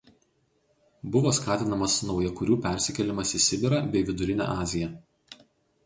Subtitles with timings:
[1.15, 4.93] Buvo skatinamas naujakurių persikėlimas į Sibirą bei Vidurinę Aziją.